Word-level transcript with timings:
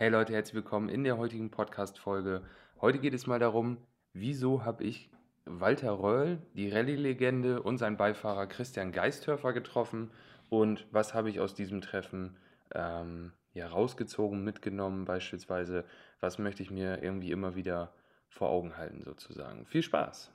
Hey 0.00 0.10
Leute, 0.10 0.32
herzlich 0.32 0.54
willkommen 0.54 0.88
in 0.88 1.02
der 1.02 1.18
heutigen 1.18 1.50
Podcast-Folge. 1.50 2.42
Heute 2.80 3.00
geht 3.00 3.14
es 3.14 3.26
mal 3.26 3.40
darum, 3.40 3.78
wieso 4.12 4.64
habe 4.64 4.84
ich 4.84 5.10
Walter 5.44 5.90
Röll, 5.90 6.38
die 6.54 6.70
Rallye-Legende 6.70 7.60
und 7.60 7.78
seinen 7.78 7.96
Beifahrer 7.96 8.46
Christian 8.46 8.92
Geisthöfer 8.92 9.52
getroffen 9.52 10.12
und 10.50 10.86
was 10.92 11.14
habe 11.14 11.30
ich 11.30 11.40
aus 11.40 11.52
diesem 11.52 11.80
Treffen 11.80 12.36
ähm, 12.76 13.32
ja, 13.54 13.66
rausgezogen, 13.66 14.44
mitgenommen 14.44 15.04
beispielsweise, 15.04 15.84
was 16.20 16.38
möchte 16.38 16.62
ich 16.62 16.70
mir 16.70 17.02
irgendwie 17.02 17.32
immer 17.32 17.56
wieder 17.56 17.92
vor 18.28 18.50
Augen 18.50 18.76
halten 18.76 19.02
sozusagen. 19.02 19.66
Viel 19.66 19.82
Spaß! 19.82 20.30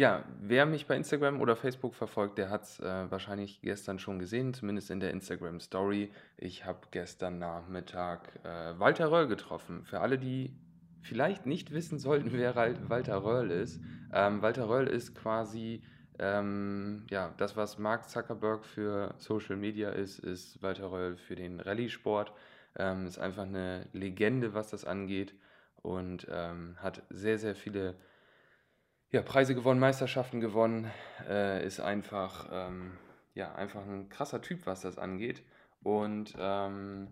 Ja, 0.00 0.24
wer 0.40 0.64
mich 0.64 0.86
bei 0.86 0.96
Instagram 0.96 1.42
oder 1.42 1.56
Facebook 1.56 1.94
verfolgt, 1.94 2.38
der 2.38 2.48
hat 2.48 2.62
es 2.62 2.80
äh, 2.80 3.10
wahrscheinlich 3.10 3.60
gestern 3.60 3.98
schon 3.98 4.18
gesehen, 4.18 4.54
zumindest 4.54 4.90
in 4.90 4.98
der 4.98 5.10
Instagram 5.10 5.60
Story. 5.60 6.10
Ich 6.38 6.64
habe 6.64 6.78
gestern 6.90 7.38
Nachmittag 7.38 8.30
äh, 8.42 8.78
Walter 8.78 9.10
Röll 9.10 9.28
getroffen. 9.28 9.84
Für 9.84 10.00
alle, 10.00 10.16
die 10.16 10.54
vielleicht 11.02 11.44
nicht 11.44 11.70
wissen 11.70 11.98
sollten, 11.98 12.32
wer 12.38 12.56
Walter 12.56 13.22
Röll 13.22 13.50
ist. 13.50 13.78
Ähm, 14.10 14.40
Walter 14.40 14.70
Röll 14.70 14.86
ist 14.86 15.14
quasi 15.14 15.82
ähm, 16.18 17.04
ja, 17.10 17.34
das, 17.36 17.58
was 17.58 17.76
Mark 17.76 18.08
Zuckerberg 18.08 18.64
für 18.64 19.14
Social 19.18 19.56
Media 19.56 19.90
ist, 19.90 20.18
ist 20.18 20.62
Walter 20.62 20.90
Röll 20.90 21.16
für 21.16 21.34
den 21.34 21.60
Rallye-Sport. 21.60 22.32
Ähm, 22.78 23.04
ist 23.04 23.18
einfach 23.18 23.42
eine 23.42 23.86
Legende, 23.92 24.54
was 24.54 24.70
das 24.70 24.86
angeht 24.86 25.34
und 25.82 26.26
ähm, 26.30 26.76
hat 26.80 27.02
sehr, 27.10 27.38
sehr 27.38 27.54
viele 27.54 27.96
ja, 29.10 29.22
Preise 29.22 29.54
gewonnen, 29.54 29.80
Meisterschaften 29.80 30.40
gewonnen, 30.40 30.90
äh, 31.28 31.64
ist 31.66 31.80
einfach, 31.80 32.48
ähm, 32.52 32.92
ja, 33.34 33.52
einfach 33.54 33.84
ein 33.84 34.08
krasser 34.08 34.40
Typ, 34.40 34.66
was 34.66 34.82
das 34.82 34.98
angeht. 34.98 35.42
Und 35.82 36.34
ähm, 36.38 37.08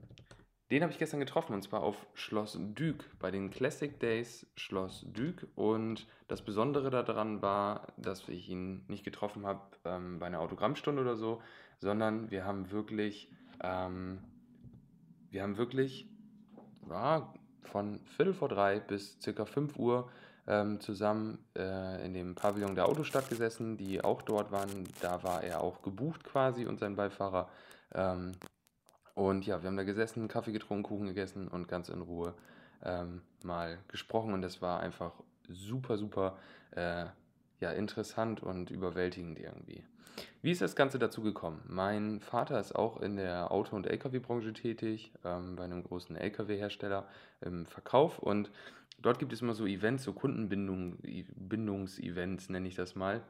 den 0.70 0.82
habe 0.82 0.92
ich 0.92 0.98
gestern 0.98 1.20
getroffen 1.20 1.54
und 1.54 1.62
zwar 1.62 1.82
auf 1.82 2.06
Schloss 2.14 2.58
Dück 2.60 3.04
bei 3.18 3.30
den 3.30 3.50
Classic 3.50 3.98
Days 3.98 4.46
Schloss 4.54 5.06
Dück. 5.08 5.48
Und 5.56 6.06
das 6.28 6.42
Besondere 6.42 6.90
daran 6.90 7.42
war, 7.42 7.88
dass 7.96 8.28
ich 8.28 8.48
ihn 8.48 8.84
nicht 8.86 9.04
getroffen 9.04 9.46
habe 9.46 9.62
ähm, 9.84 10.18
bei 10.18 10.26
einer 10.26 10.40
Autogrammstunde 10.40 11.02
oder 11.02 11.16
so, 11.16 11.42
sondern 11.80 12.30
wir 12.30 12.44
haben 12.44 12.70
wirklich, 12.70 13.32
ähm, 13.62 14.22
wir 15.30 15.42
haben 15.42 15.56
wirklich 15.56 16.08
ja, 16.88 17.32
von 17.62 17.98
Viertel 18.04 18.34
vor 18.34 18.48
drei 18.48 18.78
bis 18.78 19.18
circa 19.20 19.46
5 19.46 19.78
Uhr 19.78 20.10
ähm, 20.48 20.80
zusammen 20.80 21.38
äh, 21.56 22.04
in 22.04 22.14
dem 22.14 22.34
Pavillon 22.34 22.74
der 22.74 22.88
Autostadt 22.88 23.28
gesessen, 23.28 23.76
die 23.76 24.02
auch 24.02 24.22
dort 24.22 24.50
waren. 24.50 24.88
Da 25.00 25.22
war 25.22 25.44
er 25.44 25.60
auch 25.60 25.82
gebucht 25.82 26.24
quasi 26.24 26.66
und 26.66 26.80
sein 26.80 26.96
Beifahrer. 26.96 27.48
Ähm, 27.94 28.32
und 29.14 29.46
ja, 29.46 29.62
wir 29.62 29.68
haben 29.68 29.76
da 29.76 29.84
gesessen, 29.84 30.26
Kaffee 30.26 30.52
getrunken, 30.52 30.84
Kuchen 30.84 31.06
gegessen 31.06 31.48
und 31.48 31.68
ganz 31.68 31.90
in 31.90 32.00
Ruhe 32.00 32.34
ähm, 32.82 33.20
mal 33.44 33.78
gesprochen. 33.88 34.32
Und 34.32 34.42
das 34.42 34.62
war 34.62 34.80
einfach 34.80 35.12
super, 35.48 35.98
super 35.98 36.38
äh, 36.70 37.04
ja, 37.60 37.72
interessant 37.72 38.42
und 38.42 38.70
überwältigend 38.70 39.38
irgendwie. 39.38 39.84
Wie 40.40 40.50
ist 40.50 40.62
das 40.62 40.76
Ganze 40.76 40.98
dazu 40.98 41.22
gekommen? 41.22 41.62
Mein 41.66 42.20
Vater 42.20 42.58
ist 42.58 42.74
auch 42.74 43.00
in 43.00 43.16
der 43.16 43.52
Auto- 43.52 43.76
und 43.76 43.86
Lkw-Branche 43.86 44.52
tätig, 44.52 45.12
ähm, 45.24 45.56
bei 45.56 45.64
einem 45.64 45.84
großen 45.84 46.16
Lkw-Hersteller 46.16 47.06
im 47.40 47.66
Verkauf 47.66 48.18
und 48.18 48.50
dort 49.00 49.18
gibt 49.18 49.32
es 49.32 49.42
immer 49.42 49.54
so 49.54 49.66
Events, 49.66 50.04
so 50.04 50.12
Kundenbindungs-Events 50.12 52.50
nenne 52.50 52.68
ich 52.68 52.74
das 52.74 52.94
mal, 52.94 53.22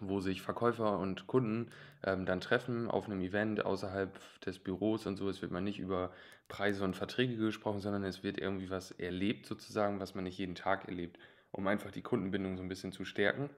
wo 0.00 0.20
sich 0.20 0.42
Verkäufer 0.42 0.98
und 0.98 1.26
Kunden 1.26 1.70
ähm, 2.04 2.26
dann 2.26 2.40
treffen 2.40 2.90
auf 2.90 3.06
einem 3.06 3.22
Event 3.22 3.64
außerhalb 3.64 4.18
des 4.40 4.58
Büros 4.58 5.06
und 5.06 5.16
so. 5.16 5.28
Es 5.28 5.42
wird 5.42 5.52
mal 5.52 5.60
nicht 5.60 5.78
über 5.78 6.10
Preise 6.48 6.84
und 6.84 6.96
Verträge 6.96 7.36
gesprochen, 7.36 7.80
sondern 7.80 8.04
es 8.04 8.22
wird 8.22 8.38
irgendwie 8.38 8.70
was 8.70 8.92
erlebt 8.92 9.46
sozusagen, 9.46 10.00
was 10.00 10.14
man 10.14 10.24
nicht 10.24 10.38
jeden 10.38 10.54
Tag 10.54 10.88
erlebt, 10.88 11.18
um 11.50 11.66
einfach 11.66 11.90
die 11.90 12.02
Kundenbindung 12.02 12.56
so 12.56 12.62
ein 12.62 12.68
bisschen 12.68 12.92
zu 12.92 13.04
stärken. 13.04 13.50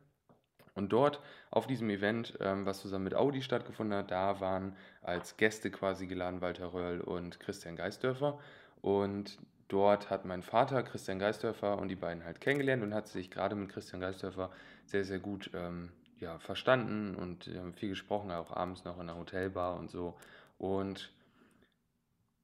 Und 0.74 0.92
dort 0.92 1.20
auf 1.50 1.66
diesem 1.66 1.90
Event, 1.90 2.38
ähm, 2.40 2.64
was 2.64 2.80
zusammen 2.80 3.04
mit 3.04 3.16
Audi 3.16 3.42
stattgefunden 3.42 3.98
hat, 3.98 4.12
da 4.12 4.40
waren 4.40 4.76
als 5.02 5.36
Gäste 5.36 5.72
quasi 5.72 6.06
geladen 6.06 6.40
Walter 6.40 6.72
Röll 6.72 7.00
und 7.00 7.40
Christian 7.40 7.74
Geisdörfer. 7.74 8.38
Und 8.80 9.38
dort 9.68 10.10
hat 10.10 10.24
mein 10.24 10.42
Vater 10.42 10.82
Christian 10.82 11.18
Geisdörfer 11.18 11.78
und 11.78 11.88
die 11.88 11.96
beiden 11.96 12.24
halt 12.24 12.40
kennengelernt 12.40 12.82
und 12.82 12.94
hat 12.94 13.08
sich 13.08 13.30
gerade 13.30 13.54
mit 13.54 13.68
Christian 13.68 14.00
Geisdörfer 14.00 14.50
sehr, 14.86 15.04
sehr 15.04 15.18
gut 15.18 15.50
ähm, 15.54 15.90
ja, 16.20 16.38
verstanden 16.38 17.14
und 17.14 17.48
haben 17.56 17.74
viel 17.74 17.90
gesprochen, 17.90 18.30
auch 18.30 18.50
abends 18.50 18.84
noch 18.84 18.98
in 18.98 19.06
der 19.06 19.16
Hotelbar 19.16 19.76
und 19.78 19.90
so. 19.90 20.16
Und 20.58 21.10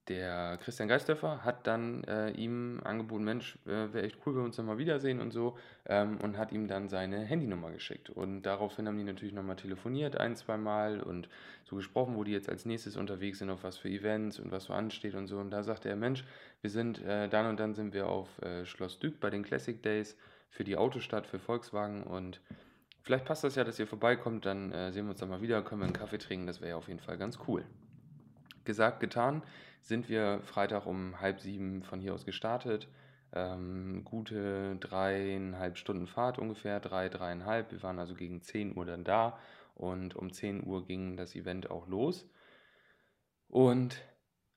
der 0.09 0.59
Christian 0.63 0.89
Geisdörfer 0.89 1.45
hat 1.45 1.67
dann 1.67 2.05
äh, 2.05 2.31
ihm 2.33 2.81
angeboten, 2.85 3.25
Mensch, 3.25 3.59
äh, 3.67 3.93
wäre 3.93 4.03
echt 4.03 4.19
cool, 4.25 4.35
wenn 4.35 4.43
wir 4.43 4.47
uns 4.47 4.59
nochmal 4.59 4.77
wiedersehen 4.77 5.21
und 5.21 5.31
so, 5.31 5.57
ähm, 5.87 6.19
und 6.21 6.37
hat 6.37 6.53
ihm 6.53 6.69
dann 6.69 6.89
seine 6.89 7.21
Handynummer 7.21 7.71
geschickt. 7.71 8.11
Und 8.11 8.43
daraufhin 8.43 8.87
haben 8.87 8.99
die 8.99 9.05
natürlich 9.05 9.33
nochmal 9.33 9.57
telefoniert, 9.57 10.19
ein, 10.19 10.37
zwei 10.37 10.59
Mal 10.59 11.01
und 11.01 11.29
so 11.65 11.77
gesprochen, 11.77 12.17
wo 12.17 12.25
die 12.25 12.33
jetzt 12.33 12.51
als 12.51 12.67
nächstes 12.67 12.97
unterwegs 12.97 13.39
sind, 13.39 13.49
auf 13.49 13.65
was 13.65 13.79
für 13.79 13.89
Events 13.89 14.39
und 14.39 14.51
was 14.53 14.65
so 14.65 14.75
ansteht 14.75 15.15
und 15.15 15.27
so. 15.27 15.39
Und 15.39 15.51
da 15.51 15.63
sagte 15.63 15.89
er, 15.89 15.97
Mensch, 15.97 16.25
wir 16.61 16.71
sind, 16.71 17.03
äh, 17.03 17.29
dann 17.29 17.47
und 17.47 17.59
dann 17.59 17.75
sind 17.75 17.95
wir 17.95 18.07
auf 18.07 18.29
äh, 18.43 18.67
Schloss 18.67 18.99
Dück 18.99 19.21
bei 19.21 19.31
den 19.31 19.43
Classic 19.43 19.83
Days 19.83 20.17
für 20.51 20.65
die 20.65 20.77
Autostadt, 20.77 21.27
für 21.27 21.39
Volkswagen 21.39 22.03
und 22.03 22.41
vielleicht 23.03 23.25
passt 23.25 23.43
das 23.43 23.55
ja, 23.55 23.65
dass 23.65 23.79
ihr 23.79 23.87
vorbeikommt, 23.87 24.47
dann 24.47 24.71
äh, 24.71 24.93
sehen 24.93 25.07
wir 25.07 25.11
uns 25.11 25.21
dann 25.21 25.31
mal 25.31 25.41
wieder, 25.41 25.63
können 25.63 25.81
wir 25.81 25.87
einen 25.87 25.95
Kaffee 25.95 26.19
trinken, 26.19 26.47
das 26.47 26.61
wäre 26.61 26.71
ja 26.71 26.77
auf 26.77 26.89
jeden 26.89 27.01
Fall 27.01 27.19
ganz 27.19 27.39
cool. 27.49 27.65
Gesagt, 28.65 29.01
getan 29.01 29.43
sind 29.85 30.09
wir 30.09 30.41
Freitag 30.45 30.87
um 30.87 31.21
halb 31.21 31.41
sieben 31.41 31.83
von 31.83 32.01
hier 32.01 32.15
aus 32.15 32.25
gestartet. 32.25 32.89
Ähm, 33.35 34.03
gute 34.05 34.77
dreieinhalb 34.77 35.77
Stunden 35.77 36.07
Fahrt 36.07 36.39
ungefähr, 36.39 36.81
drei, 36.81 37.11
dreieinhalb. 37.11 37.71
Wir 37.71 37.83
waren 37.83 37.99
also 37.99 38.15
gegen 38.15 38.41
10 38.41 38.77
Uhr 38.77 38.87
dann 38.87 39.05
da 39.05 39.39
und 39.75 40.17
um 40.17 40.33
10 40.33 40.67
Uhr 40.67 40.87
ging 40.87 41.19
das 41.19 41.35
Event 41.35 41.71
auch 41.71 41.87
los. 41.87 42.27
Und 43.49 44.01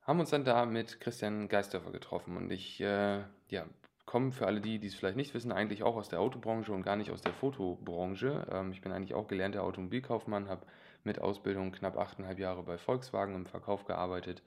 haben 0.01 0.21
uns 0.21 0.29
dann 0.29 0.45
da 0.45 0.65
mit 0.65 1.01
Christian 1.01 1.49
Geisdörfer 1.49 1.91
getroffen. 1.91 2.37
Und 2.37 2.49
ich 2.49 2.79
äh, 2.79 3.19
ja, 3.49 3.65
komme 4.05 4.31
für 4.31 4.47
alle 4.47 4.61
die, 4.61 4.79
die 4.79 4.87
es 4.87 4.95
vielleicht 4.95 5.17
nicht 5.17 5.33
wissen, 5.33 5.51
eigentlich 5.51 5.83
auch 5.83 5.97
aus 5.97 6.07
der 6.07 6.21
Autobranche 6.21 6.71
und 6.71 6.83
gar 6.83 6.95
nicht 6.95 7.11
aus 7.11 7.21
der 7.21 7.33
Fotobranche. 7.33 8.47
Ähm, 8.49 8.71
ich 8.71 8.79
bin 8.79 8.93
eigentlich 8.93 9.13
auch 9.13 9.27
gelernter 9.27 9.63
Automobilkaufmann, 9.63 10.47
habe 10.47 10.65
mit 11.03 11.19
Ausbildung 11.19 11.73
knapp 11.73 11.97
achteinhalb 11.97 12.39
Jahre 12.39 12.63
bei 12.63 12.77
Volkswagen 12.77 13.35
im 13.35 13.45
Verkauf 13.45 13.83
gearbeitet 13.83 14.41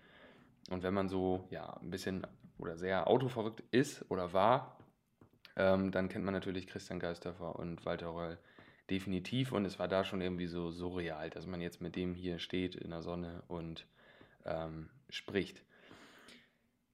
und 0.68 0.82
wenn 0.82 0.94
man 0.94 1.08
so 1.08 1.46
ja, 1.50 1.78
ein 1.80 1.90
bisschen 1.90 2.26
oder 2.58 2.76
sehr 2.76 3.06
autoverrückt 3.06 3.62
ist 3.70 4.04
oder 4.10 4.32
war, 4.32 4.76
ähm, 5.56 5.90
dann 5.90 6.08
kennt 6.08 6.24
man 6.24 6.34
natürlich 6.34 6.66
Christian 6.66 7.00
Geisdörfer 7.00 7.56
und 7.56 7.84
Walter 7.84 8.08
Röll 8.08 8.38
definitiv. 8.90 9.52
Und 9.52 9.64
es 9.64 9.78
war 9.78 9.88
da 9.88 10.04
schon 10.04 10.20
irgendwie 10.20 10.46
so 10.46 10.70
surreal, 10.70 11.30
dass 11.30 11.46
man 11.46 11.60
jetzt 11.60 11.80
mit 11.80 11.96
dem 11.96 12.14
hier 12.14 12.38
steht 12.38 12.74
in 12.74 12.90
der 12.90 13.02
Sonne 13.02 13.42
und 13.48 13.86
ähm, 14.44 14.90
spricht. 15.08 15.62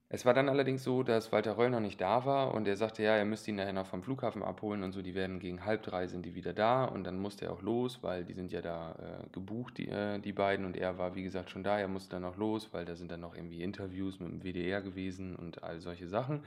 Es 0.09 0.25
war 0.25 0.33
dann 0.33 0.47
allerdings 0.47 0.85
so, 0.85 1.03
dass 1.03 1.33
Walter 1.33 1.57
Röll 1.57 1.69
noch 1.69 1.81
nicht 1.81 1.99
da 1.99 2.25
war 2.25 2.53
und 2.53 2.65
er 2.65 2.77
sagte, 2.77 3.03
ja, 3.03 3.17
er 3.17 3.25
müsste 3.25 3.51
ihn 3.51 3.57
nachher 3.57 3.73
noch 3.73 3.87
vom 3.87 4.03
Flughafen 4.03 4.41
abholen 4.41 4.83
und 4.83 4.93
so, 4.93 5.01
die 5.01 5.15
werden 5.15 5.39
gegen 5.39 5.65
halb 5.65 5.83
drei 5.83 6.07
sind 6.07 6.25
die 6.25 6.33
wieder 6.33 6.53
da 6.53 6.85
und 6.85 7.03
dann 7.03 7.19
musste 7.19 7.45
er 7.45 7.51
auch 7.51 7.61
los, 7.61 8.01
weil 8.03 8.23
die 8.23 8.33
sind 8.33 8.53
ja 8.53 8.61
da 8.61 8.93
äh, 8.93 9.29
gebucht, 9.33 9.77
die, 9.77 9.89
äh, 9.89 10.19
die 10.19 10.31
beiden 10.31 10.65
und 10.65 10.77
er 10.77 10.97
war 10.97 11.15
wie 11.15 11.23
gesagt 11.23 11.49
schon 11.49 11.63
da, 11.63 11.77
er 11.77 11.89
musste 11.89 12.11
dann 12.11 12.21
noch 12.21 12.37
los, 12.37 12.69
weil 12.71 12.85
da 12.85 12.95
sind 12.95 13.11
dann 13.11 13.19
noch 13.19 13.35
irgendwie 13.35 13.61
Interviews 13.61 14.21
mit 14.21 14.31
dem 14.31 14.43
WDR 14.43 14.81
gewesen 14.81 15.35
und 15.35 15.63
all 15.63 15.81
solche 15.81 16.07
Sachen. 16.07 16.45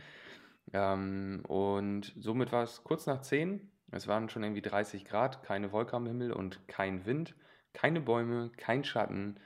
Ähm, 0.72 1.42
und 1.46 2.14
somit 2.18 2.52
war 2.52 2.62
es 2.62 2.82
kurz 2.82 3.04
nach 3.06 3.20
zehn, 3.20 3.70
es 3.90 4.08
waren 4.08 4.30
schon 4.30 4.42
irgendwie 4.42 4.62
30 4.62 5.04
Grad, 5.04 5.42
keine 5.42 5.70
Wolke 5.72 5.96
am 5.96 6.06
Himmel 6.06 6.32
und 6.32 6.66
kein 6.66 7.04
Wind, 7.04 7.34
keine 7.74 8.00
Bäume, 8.00 8.50
kein 8.56 8.84
Schatten 8.84 9.36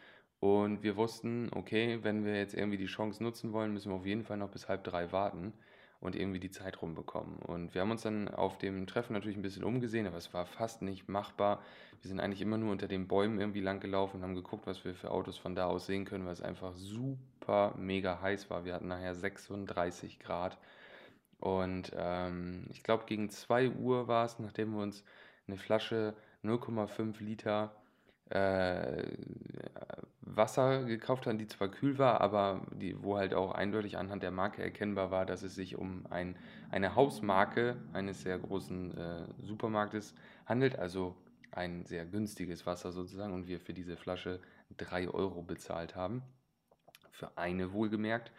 und 0.44 0.82
wir 0.82 0.96
wussten, 0.96 1.49
okay, 1.55 2.00
wenn 2.02 2.26
wir 2.26 2.37
jetzt 2.37 2.52
irgendwie 2.52 2.76
die 2.76 2.85
Chance 2.85 3.23
nutzen 3.23 3.55
wollen, 3.55 3.73
müssen 3.73 3.91
wir 3.91 3.96
auf 3.96 4.05
jeden 4.05 4.25
Fall 4.25 4.37
noch 4.37 4.50
bis 4.50 4.69
halb 4.69 4.85
drei 4.85 5.11
warten 5.11 5.55
und 6.00 6.14
irgendwie 6.14 6.38
die 6.38 6.50
Zeit 6.50 6.82
rumbekommen. 6.82 7.38
Und 7.38 7.73
wir 7.73 7.81
haben 7.81 7.91
uns 7.91 8.02
dann 8.02 8.29
auf 8.29 8.58
dem 8.58 8.87
Treffen 8.87 9.14
natürlich 9.14 9.38
ein 9.38 9.43
bisschen 9.43 9.64
umgesehen, 9.64 10.06
aber 10.06 10.19
es 10.19 10.35
war 10.35 10.44
fast 10.44 10.82
nicht 10.82 11.08
machbar. 11.08 11.62
Wir 12.02 12.11
sind 12.11 12.20
eigentlich 12.20 12.43
immer 12.43 12.58
nur 12.58 12.73
unter 12.73 12.88
den 12.88 13.08
Bäumen 13.08 13.41
irgendwie 13.41 13.62
lang 13.62 13.81
gelaufen 13.81 14.19
und 14.19 14.23
haben 14.23 14.35
geguckt, 14.35 14.67
was 14.67 14.85
wir 14.85 14.94
für 14.94 15.12
Autos 15.12 15.38
von 15.38 15.55
da 15.55 15.64
aus 15.64 15.87
sehen 15.87 16.05
können, 16.05 16.26
weil 16.26 16.35
es 16.35 16.43
einfach 16.43 16.75
super 16.75 17.73
mega 17.79 18.20
heiß 18.20 18.50
war. 18.50 18.67
Wir 18.67 18.75
hatten 18.75 18.88
nachher 18.88 19.14
36 19.14 20.19
Grad. 20.19 20.58
Und 21.41 21.93
ähm, 21.96 22.67
ich 22.69 22.82
glaube, 22.82 23.05
gegen 23.06 23.31
2 23.31 23.70
Uhr 23.70 24.08
war 24.08 24.26
es, 24.26 24.38
nachdem 24.38 24.73
wir 24.73 24.82
uns 24.82 25.05
eine 25.49 25.56
Flasche 25.56 26.14
0,5 26.43 27.23
Liter 27.23 27.75
äh, 28.31 29.05
Wasser 30.36 30.84
gekauft 30.84 31.26
haben, 31.26 31.38
die 31.38 31.46
zwar 31.46 31.69
kühl 31.69 31.98
war, 31.98 32.20
aber 32.20 32.66
die, 32.72 33.02
wo 33.02 33.16
halt 33.16 33.34
auch 33.34 33.52
eindeutig 33.52 33.98
anhand 33.98 34.22
der 34.22 34.31
Marke 34.31 34.62
erkennbar 34.62 35.10
war, 35.10 35.26
dass 35.26 35.42
es 35.42 35.54
sich 35.54 35.76
um 35.76 36.06
ein, 36.10 36.36
eine 36.70 36.94
Hausmarke 36.94 37.76
eines 37.92 38.22
sehr 38.22 38.38
großen 38.38 38.96
äh, 38.96 39.25
Supermarktes 39.42 40.14
handelt, 40.46 40.78
also 40.78 41.16
ein 41.50 41.84
sehr 41.86 42.04
günstiges 42.04 42.66
Wasser 42.66 42.92
sozusagen 42.92 43.32
und 43.32 43.46
wir 43.46 43.60
für 43.60 43.75
diese 43.75 43.96
Flasche 43.96 44.40
3 44.76 45.08
Euro 45.08 45.42
bezahlt 45.42 45.94
haben. 45.94 46.22
Für 47.10 47.36
eine 47.38 47.72
wohlgemerkt. 47.72 48.32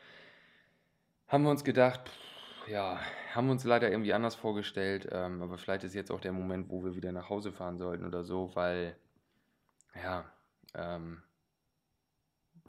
Haben 1.27 1.43
wir 1.43 1.51
uns 1.51 1.63
gedacht, 1.63 2.09
pff, 2.09 2.67
ja, 2.67 2.99
haben 3.33 3.49
uns 3.49 3.63
leider 3.63 3.89
irgendwie 3.89 4.13
anders 4.13 4.35
vorgestellt, 4.35 5.07
ähm, 5.11 5.41
aber 5.41 5.57
vielleicht 5.57 5.83
ist 5.83 5.93
jetzt 5.93 6.11
auch 6.11 6.19
der 6.19 6.31
Moment, 6.31 6.69
wo 6.69 6.83
wir 6.83 6.95
wieder 6.95 7.11
nach 7.11 7.29
Hause 7.29 7.51
fahren 7.51 7.77
sollten 7.77 8.05
oder 8.05 8.23
so, 8.23 8.51
weil, 8.55 8.95
ja, 10.01 10.25
ähm, 10.73 11.21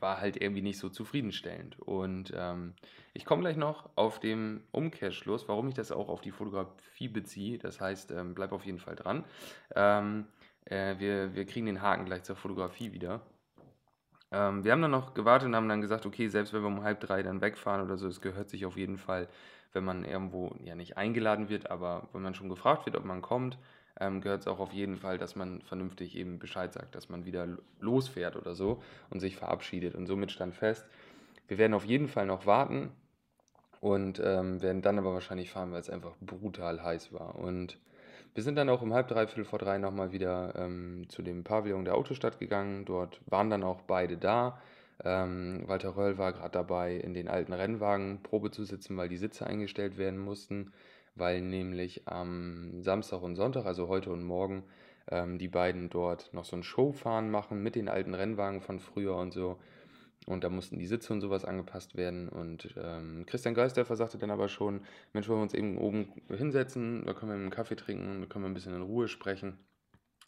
war 0.01 0.21
halt 0.21 0.41
irgendwie 0.41 0.63
nicht 0.63 0.79
so 0.79 0.89
zufriedenstellend. 0.89 1.79
Und 1.81 2.33
ähm, 2.37 2.75
ich 3.15 3.25
komme 3.25 3.43
gleich 3.43 3.57
noch 3.57 3.91
auf 3.97 4.21
den 4.21 4.63
Umkehrschluss, 4.73 5.49
warum 5.49 5.69
ich 5.69 5.75
das 5.75 5.93
auch 5.93 6.09
auf 6.09 6.21
die 6.21 6.33
Fotografie 6.33 7.09
beziehe. 7.09 7.59
Das 7.59 7.81
heißt, 7.81 8.11
ähm, 8.11 8.35
bleib 8.35 8.53
auf 8.53 8.65
jeden 8.65 8.79
Fall 8.79 8.97
dran. 8.97 9.25
Ähm, 9.75 10.27
äh, 10.67 10.99
wir, 10.99 11.35
wir 11.35 11.47
kriegen 11.47 11.67
den 11.67 11.83
Haken 11.83 12.05
gleich 12.05 12.25
zur 12.25 12.37
Fotografie 12.37 12.93
wieder. 12.93 13.23
Ähm, 14.31 14.65
wir 14.65 14.73
haben 14.73 14.83
dann 14.83 14.91
noch 14.91 15.15
gewartet 15.15 15.49
und 15.49 15.57
haben 15.57 15.69
dann 15.69 15.81
gesagt, 15.81 16.05
okay, 16.05 16.29
selbst 16.29 16.53
wenn 16.53 16.63
wir 16.63 16.69
um 16.69 16.83
halb 16.83 17.01
drei 17.01 17.23
dann 17.23 17.41
wegfahren 17.41 17.85
oder 17.85 17.97
so, 17.97 18.09
es 18.09 18.21
gehört 18.21 18.51
sich 18.51 18.67
auf 18.67 18.77
jeden 18.77 18.99
Fall, 18.99 19.29
wenn 19.73 19.85
man 19.85 20.05
irgendwo 20.05 20.55
ja 20.65 20.75
nicht 20.75 20.97
eingeladen 20.97 21.49
wird, 21.49 21.71
aber 21.71 22.09
wenn 22.13 22.23
man 22.23 22.35
schon 22.35 22.49
gefragt 22.49 22.87
wird, 22.87 22.97
ob 22.97 23.05
man 23.05 23.23
kommt, 23.23 23.59
ähm, 24.01 24.21
gehört 24.21 24.41
es 24.41 24.47
auch 24.47 24.59
auf 24.59 24.73
jeden 24.73 24.97
Fall, 24.97 25.19
dass 25.19 25.37
man 25.37 25.61
vernünftig 25.63 26.17
eben 26.17 26.39
Bescheid 26.39 26.73
sagt, 26.73 26.95
dass 26.95 27.09
man 27.09 27.25
wieder 27.25 27.47
losfährt 27.81 28.37
oder 28.37 28.55
so 28.55 28.83
und 29.11 29.21
sich 29.21 29.37
verabschiedet. 29.37 29.95
Und 29.95 30.07
somit 30.07 30.33
stand 30.33 30.55
fest, 30.55 30.87
wir 31.49 31.59
werden 31.59 31.75
auf 31.75 31.85
jeden 31.85 32.09
Fall 32.09 32.27
noch 32.27 32.47
warten 32.47 32.91
und 33.81 34.21
ähm, 34.25 34.61
werden 34.63 34.83
dann 34.83 34.99
aber 34.99 35.15
wahrscheinlich 35.15 35.51
fahren, 35.51 35.73
weil 35.73 35.81
es 35.81 35.91
einfach 35.91 36.15
brutal 36.21 36.83
heiß 36.83 37.13
war. 37.13 37.37
Und 37.37 37.79
wir 38.35 38.43
sind 38.43 38.57
dann 38.57 38.69
auch 38.69 38.83
um 38.83 38.93
halb 38.93 39.09
drei, 39.09 39.27
viertel 39.27 39.45
vor 39.45 39.59
drei 39.59 39.79
nochmal 39.79 40.13
wieder 40.13 40.55
ähm, 40.57 41.07
zu 41.09 41.23
dem 41.23 41.43
Pavillon 41.45 41.85
der 41.85 41.95
Autostadt 41.95 42.39
gegangen. 42.39 42.85
Dort 42.85 43.21
waren 43.27 43.49
dann 43.49 43.65
auch 43.65 43.81
beide 43.83 44.19
da. 44.19 44.61
Ähm, 45.05 45.63
Walter 45.67 45.97
Röll 45.97 46.19
war 46.19 46.33
gerade 46.33 46.51
dabei, 46.51 46.97
in 46.97 47.15
den 47.15 47.29
alten 47.29 47.53
Rennwagen 47.53 48.23
Probe 48.23 48.51
zu 48.51 48.65
sitzen, 48.65 48.97
weil 48.97 49.09
die 49.09 49.17
Sitze 49.17 49.47
eingestellt 49.47 49.99
werden 49.99 50.19
mussten 50.19 50.73
weil 51.17 51.41
nämlich 51.41 52.07
am 52.07 52.83
Samstag 52.83 53.23
und 53.23 53.37
Sonntag, 53.37 53.67
also 53.67 53.89
heute 53.89 54.11
und 54.11 54.23
morgen, 54.23 54.65
ähm, 55.11 55.39
die 55.39 55.49
beiden 55.49 55.91
dort 55.91 56.33
noch 56.33 56.45
so 56.45 56.57
ein 56.57 56.63
Showfahren 56.63 57.31
machen 57.31 57.63
mit 57.63 57.75
den 57.75 57.89
alten 57.89 58.15
Rennwagen 58.15 58.61
von 58.61 58.79
früher 58.79 59.17
und 59.17 59.33
so. 59.33 59.59
Und 60.27 60.43
da 60.43 60.51
mussten 60.51 60.79
die 60.79 60.87
Sitze 60.87 61.13
und 61.13 61.21
sowas 61.21 61.45
angepasst 61.45 61.97
werden. 61.97 62.29
Und 62.29 62.75
ähm, 62.77 63.25
Christian 63.27 63.55
Geisdörfer 63.55 63.95
sagte 63.95 64.19
dann 64.19 64.33
aber 64.33 64.49
schon, 64.49 64.81
Mensch, 65.13 65.29
wollen 65.29 65.39
wir 65.39 65.45
uns 65.45 65.55
eben 65.55 65.79
oben 65.79 66.13
hinsetzen, 66.29 67.05
da 67.07 67.15
können 67.15 67.31
wir 67.31 67.37
einen 67.37 67.51
Kaffee 67.51 67.77
trinken, 67.77 68.21
da 68.21 68.27
können 68.27 68.45
wir 68.45 68.49
ein 68.49 68.55
bisschen 68.55 68.75
in 68.75 68.83
Ruhe 68.83 69.07
sprechen. 69.07 69.59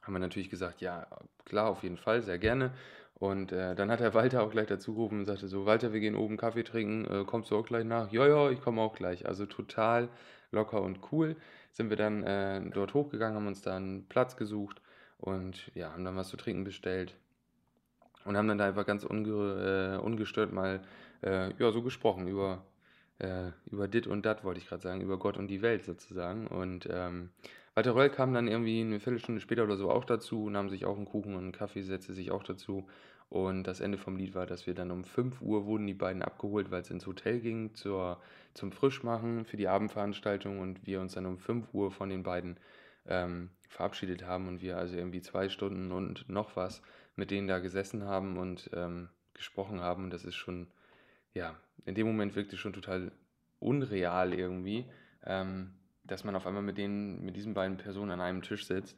Haben 0.02 0.12
wir 0.12 0.20
natürlich 0.20 0.50
gesagt, 0.50 0.80
ja, 0.80 1.08
klar, 1.44 1.68
auf 1.68 1.82
jeden 1.82 1.96
Fall, 1.96 2.22
sehr 2.22 2.38
gerne. 2.38 2.72
Und 3.14 3.50
äh, 3.50 3.74
dann 3.74 3.90
hat 3.90 3.98
der 3.98 4.14
Walter 4.14 4.44
auch 4.44 4.50
gleich 4.50 4.68
dazu 4.68 4.94
gerufen 4.94 5.18
und 5.18 5.24
sagte 5.24 5.48
so, 5.48 5.66
Walter, 5.66 5.92
wir 5.92 5.98
gehen 5.98 6.14
oben 6.14 6.36
Kaffee 6.36 6.62
trinken, 6.62 7.04
äh, 7.04 7.24
kommst 7.24 7.50
du 7.50 7.56
auch 7.56 7.66
gleich 7.66 7.84
nach? 7.84 8.12
Ja, 8.12 8.28
ja, 8.28 8.50
ich 8.50 8.60
komme 8.60 8.80
auch 8.80 8.94
gleich. 8.94 9.26
Also 9.26 9.46
total 9.46 10.08
locker 10.50 10.82
und 10.82 11.00
cool. 11.12 11.36
Sind 11.72 11.90
wir 11.90 11.96
dann 11.96 12.22
äh, 12.22 12.60
dort 12.70 12.94
hochgegangen, 12.94 13.36
haben 13.36 13.46
uns 13.46 13.62
da 13.62 13.76
einen 13.76 14.06
Platz 14.08 14.36
gesucht 14.36 14.80
und 15.18 15.70
ja, 15.74 15.92
haben 15.92 16.04
dann 16.04 16.16
was 16.16 16.28
zu 16.28 16.36
trinken 16.36 16.64
bestellt. 16.64 17.14
Und 18.24 18.36
haben 18.36 18.48
dann 18.48 18.58
da 18.58 18.66
einfach 18.66 18.86
ganz 18.86 19.04
unge 19.04 19.96
äh, 19.96 20.04
ungestört 20.04 20.52
mal 20.52 20.82
äh, 21.22 21.52
ja, 21.54 21.70
so 21.70 21.82
gesprochen 21.82 22.28
über, 22.28 22.64
äh, 23.18 23.50
über 23.70 23.88
dit 23.88 24.06
und 24.06 24.26
dat, 24.26 24.44
wollte 24.44 24.60
ich 24.60 24.68
gerade 24.68 24.82
sagen, 24.82 25.00
über 25.00 25.18
Gott 25.18 25.36
und 25.36 25.48
die 25.48 25.62
Welt 25.62 25.84
sozusagen. 25.84 26.46
Und 26.46 26.88
ähm, 26.90 27.30
Walter 27.74 27.94
Röll 27.94 28.10
kam 28.10 28.34
dann 28.34 28.48
irgendwie 28.48 28.80
eine 28.80 29.00
Viertelstunde 29.00 29.40
später 29.40 29.64
oder 29.64 29.76
so 29.76 29.90
auch 29.90 30.04
dazu, 30.04 30.50
nahm 30.50 30.68
sich 30.68 30.84
auch 30.84 30.96
einen 30.96 31.06
Kuchen 31.06 31.34
und 31.34 31.42
einen 31.42 31.52
Kaffee, 31.52 31.82
setzte 31.82 32.12
sich 32.12 32.30
auch 32.30 32.42
dazu. 32.42 32.88
Und 33.30 33.64
das 33.64 33.80
Ende 33.80 33.98
vom 33.98 34.16
Lied 34.16 34.34
war, 34.34 34.46
dass 34.46 34.66
wir 34.66 34.74
dann 34.74 34.90
um 34.90 35.04
5 35.04 35.42
Uhr 35.42 35.66
wurden 35.66 35.86
die 35.86 35.94
beiden 35.94 36.22
abgeholt, 36.22 36.70
weil 36.70 36.80
es 36.80 36.90
ins 36.90 37.06
Hotel 37.06 37.40
ging 37.40 37.74
zur, 37.74 38.20
zum 38.54 38.72
Frischmachen 38.72 39.44
für 39.44 39.58
die 39.58 39.68
Abendveranstaltung 39.68 40.60
und 40.60 40.86
wir 40.86 41.00
uns 41.00 41.12
dann 41.12 41.26
um 41.26 41.38
5 41.38 41.74
Uhr 41.74 41.90
von 41.90 42.08
den 42.08 42.22
beiden 42.22 42.58
ähm, 43.06 43.50
verabschiedet 43.68 44.24
haben 44.24 44.48
und 44.48 44.62
wir 44.62 44.78
also 44.78 44.96
irgendwie 44.96 45.20
zwei 45.20 45.50
Stunden 45.50 45.92
und 45.92 46.28
noch 46.28 46.56
was 46.56 46.82
mit 47.16 47.30
denen 47.30 47.48
da 47.48 47.58
gesessen 47.58 48.04
haben 48.04 48.38
und 48.38 48.70
ähm, 48.72 49.08
gesprochen 49.34 49.80
haben. 49.80 50.04
Und 50.04 50.10
das 50.10 50.24
ist 50.24 50.36
schon, 50.36 50.68
ja, 51.34 51.54
in 51.84 51.94
dem 51.94 52.06
Moment 52.06 52.34
wirkte 52.34 52.56
schon 52.56 52.72
total 52.72 53.12
unreal 53.58 54.32
irgendwie, 54.32 54.86
ähm, 55.24 55.74
dass 56.04 56.24
man 56.24 56.36
auf 56.36 56.46
einmal 56.46 56.62
mit 56.62 56.78
denen, 56.78 57.24
mit 57.24 57.36
diesen 57.36 57.54
beiden 57.54 57.76
Personen 57.76 58.12
an 58.12 58.20
einem 58.20 58.42
Tisch 58.42 58.66
sitzt. 58.66 58.96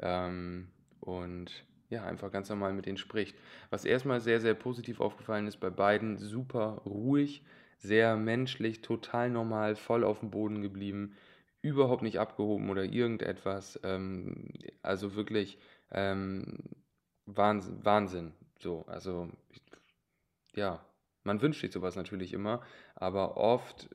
Ähm, 0.00 0.68
und 1.00 1.64
ja, 1.90 2.04
einfach 2.04 2.30
ganz 2.30 2.48
normal 2.48 2.72
mit 2.72 2.86
denen 2.86 2.98
spricht. 2.98 3.36
Was 3.70 3.84
erstmal 3.84 4.20
sehr, 4.20 4.40
sehr 4.40 4.54
positiv 4.54 5.00
aufgefallen 5.00 5.46
ist 5.46 5.58
bei 5.58 5.70
beiden, 5.70 6.18
super 6.18 6.82
ruhig, 6.84 7.42
sehr 7.78 8.16
menschlich, 8.16 8.82
total 8.82 9.30
normal, 9.30 9.76
voll 9.76 10.04
auf 10.04 10.20
dem 10.20 10.30
Boden 10.30 10.62
geblieben, 10.62 11.14
überhaupt 11.62 12.02
nicht 12.02 12.18
abgehoben 12.18 12.70
oder 12.70 12.84
irgendetwas. 12.84 13.80
Ähm, 13.84 14.48
also 14.82 15.14
wirklich 15.14 15.58
ähm, 15.90 16.58
Wahnsinn, 17.26 17.84
Wahnsinn. 17.84 18.32
So, 18.58 18.84
also 18.86 19.30
ja, 20.54 20.84
man 21.24 21.40
wünscht 21.40 21.60
sich 21.60 21.72
sowas 21.72 21.96
natürlich 21.96 22.32
immer, 22.32 22.62
aber 22.96 23.36
oft 23.36 23.88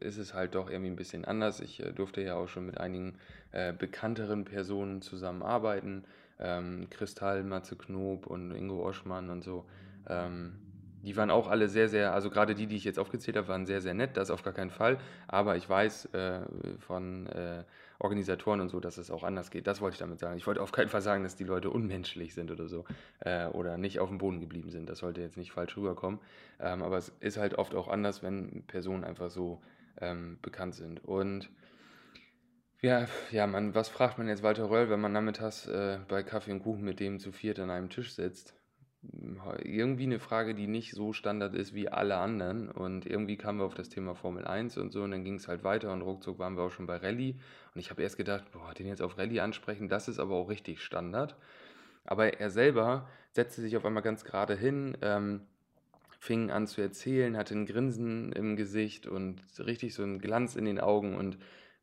ist 0.00 0.16
es 0.18 0.34
halt 0.34 0.54
doch 0.54 0.70
irgendwie 0.70 0.90
ein 0.90 0.96
bisschen 0.96 1.24
anders. 1.24 1.60
Ich 1.60 1.80
äh, 1.82 1.92
durfte 1.92 2.22
ja 2.22 2.34
auch 2.34 2.48
schon 2.48 2.66
mit 2.66 2.78
einigen 2.78 3.18
äh, 3.52 3.72
bekannteren 3.72 4.44
Personen 4.44 5.02
zusammenarbeiten 5.02 6.04
ähm, 6.38 6.88
Kristall, 6.90 7.42
Matze 7.42 7.76
Knob 7.76 8.26
und 8.26 8.52
Ingo 8.52 8.86
Oschmann 8.86 9.30
und 9.30 9.42
so. 9.42 9.64
Ähm, 10.08 10.54
die 11.02 11.16
waren 11.16 11.30
auch 11.30 11.46
alle 11.46 11.68
sehr, 11.68 11.88
sehr, 11.88 12.14
also 12.14 12.30
gerade 12.30 12.56
die, 12.56 12.66
die 12.66 12.76
ich 12.76 12.84
jetzt 12.84 12.98
aufgezählt 12.98 13.36
habe, 13.36 13.46
waren 13.46 13.64
sehr, 13.64 13.80
sehr 13.80 13.94
nett, 13.94 14.16
das 14.16 14.30
auf 14.30 14.42
gar 14.42 14.52
keinen 14.52 14.70
Fall. 14.70 14.98
Aber 15.28 15.56
ich 15.56 15.68
weiß 15.68 16.06
äh, 16.06 16.40
von 16.80 17.26
äh, 17.28 17.62
Organisatoren 18.00 18.60
und 18.60 18.70
so, 18.70 18.80
dass 18.80 18.98
es 18.98 19.10
auch 19.12 19.22
anders 19.22 19.50
geht. 19.50 19.68
Das 19.68 19.80
wollte 19.80 19.94
ich 19.94 20.00
damit 20.00 20.18
sagen. 20.18 20.36
Ich 20.36 20.46
wollte 20.48 20.60
auf 20.60 20.72
keinen 20.72 20.88
Fall 20.88 21.02
sagen, 21.02 21.22
dass 21.22 21.36
die 21.36 21.44
Leute 21.44 21.70
unmenschlich 21.70 22.34
sind 22.34 22.50
oder 22.50 22.66
so 22.66 22.84
äh, 23.20 23.46
oder 23.46 23.78
nicht 23.78 24.00
auf 24.00 24.08
dem 24.08 24.18
Boden 24.18 24.40
geblieben 24.40 24.70
sind. 24.70 24.88
Das 24.88 24.98
sollte 24.98 25.20
jetzt 25.20 25.36
nicht 25.36 25.52
falsch 25.52 25.76
rüberkommen. 25.76 26.18
Ähm, 26.58 26.82
aber 26.82 26.98
es 26.98 27.12
ist 27.20 27.36
halt 27.36 27.54
oft 27.54 27.76
auch 27.76 27.86
anders, 27.86 28.24
wenn 28.24 28.64
Personen 28.66 29.04
einfach 29.04 29.30
so 29.30 29.60
ähm, 30.00 30.38
bekannt 30.42 30.74
sind. 30.74 31.04
Und 31.04 31.48
ja, 32.82 33.06
ja, 33.30 33.46
man, 33.46 33.74
was 33.74 33.88
fragt 33.88 34.18
man 34.18 34.28
jetzt 34.28 34.42
Walter 34.42 34.70
Röll, 34.70 34.90
wenn 34.90 35.00
man 35.00 35.12
nachmittags 35.12 35.66
äh, 35.66 35.98
bei 36.08 36.22
Kaffee 36.22 36.52
und 36.52 36.62
Kuchen 36.62 36.84
mit 36.84 37.00
dem 37.00 37.18
zu 37.18 37.32
viert 37.32 37.58
an 37.58 37.70
einem 37.70 37.90
Tisch 37.90 38.12
sitzt? 38.12 38.54
Irgendwie 39.62 40.04
eine 40.04 40.18
Frage, 40.18 40.54
die 40.54 40.66
nicht 40.66 40.92
so 40.92 41.12
Standard 41.12 41.54
ist 41.54 41.74
wie 41.74 41.88
alle 41.88 42.16
anderen. 42.16 42.68
Und 42.68 43.06
irgendwie 43.06 43.36
kamen 43.36 43.60
wir 43.60 43.64
auf 43.64 43.74
das 43.74 43.88
Thema 43.88 44.14
Formel 44.14 44.44
1 44.44 44.78
und 44.78 44.90
so. 44.90 45.02
Und 45.02 45.12
dann 45.12 45.24
ging 45.24 45.34
es 45.36 45.46
halt 45.46 45.62
weiter 45.62 45.92
und 45.92 46.02
ruckzuck 46.02 46.38
waren 46.38 46.56
wir 46.56 46.64
auch 46.64 46.72
schon 46.72 46.86
bei 46.86 46.96
Rallye. 46.96 47.36
Und 47.74 47.80
ich 47.80 47.90
habe 47.90 48.02
erst 48.02 48.16
gedacht, 48.16 48.50
boah, 48.52 48.74
den 48.74 48.88
jetzt 48.88 49.02
auf 49.02 49.16
Rallye 49.16 49.40
ansprechen, 49.40 49.88
das 49.88 50.08
ist 50.08 50.18
aber 50.18 50.34
auch 50.34 50.48
richtig 50.48 50.82
Standard. 50.82 51.36
Aber 52.04 52.40
er 52.40 52.50
selber 52.50 53.08
setzte 53.32 53.60
sich 53.60 53.76
auf 53.76 53.84
einmal 53.84 54.02
ganz 54.02 54.24
gerade 54.24 54.56
hin, 54.56 54.96
ähm, 55.02 55.42
fing 56.18 56.50
an 56.50 56.66
zu 56.66 56.80
erzählen, 56.80 57.36
hatte 57.36 57.54
ein 57.54 57.66
Grinsen 57.66 58.32
im 58.32 58.56
Gesicht 58.56 59.06
und 59.06 59.42
richtig 59.58 59.94
so 59.94 60.02
einen 60.02 60.20
Glanz 60.20 60.56
in 60.56 60.64
den 60.64 60.80
Augen 60.80 61.14
und 61.14 61.38